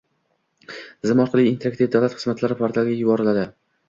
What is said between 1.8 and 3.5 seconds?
davlat xizmatlari portaliga yuboriladi.